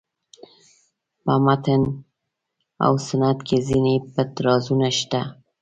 [1.23, 1.81] په متن
[2.85, 5.21] او سنت کې ځینې پټ رازونه شته.